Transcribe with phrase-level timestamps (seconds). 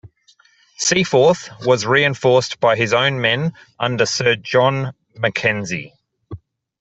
[0.79, 5.93] Seaforth was reinforced by his own men under Sir John MacKenzie.